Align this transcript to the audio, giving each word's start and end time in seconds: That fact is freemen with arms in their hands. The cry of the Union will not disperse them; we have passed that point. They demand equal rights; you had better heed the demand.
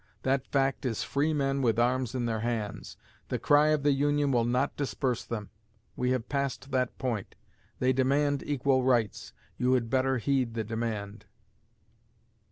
That 0.23 0.47
fact 0.47 0.83
is 0.83 1.03
freemen 1.03 1.61
with 1.61 1.77
arms 1.77 2.15
in 2.15 2.25
their 2.25 2.39
hands. 2.39 2.97
The 3.27 3.37
cry 3.37 3.67
of 3.67 3.83
the 3.83 3.91
Union 3.91 4.31
will 4.31 4.45
not 4.45 4.75
disperse 4.75 5.23
them; 5.23 5.51
we 5.95 6.09
have 6.09 6.27
passed 6.27 6.71
that 6.71 6.97
point. 6.97 7.35
They 7.77 7.93
demand 7.93 8.41
equal 8.43 8.83
rights; 8.83 9.31
you 9.59 9.73
had 9.73 9.91
better 9.91 10.17
heed 10.17 10.55
the 10.55 10.63
demand. 10.63 11.25